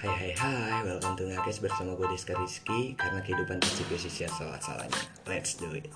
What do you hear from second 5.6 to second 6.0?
do it.